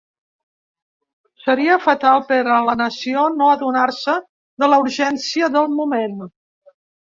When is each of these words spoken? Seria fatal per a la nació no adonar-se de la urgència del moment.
Seria 1.43 1.75
fatal 1.83 2.23
per 2.31 2.39
a 2.57 2.57
la 2.69 2.75
nació 2.81 3.27
no 3.37 3.53
adonar-se 3.59 4.19
de 4.65 4.73
la 4.75 4.83
urgència 4.89 5.55
del 5.59 5.73
moment. 5.79 6.21